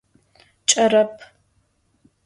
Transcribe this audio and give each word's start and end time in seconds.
Ç'erep. 0.69 1.15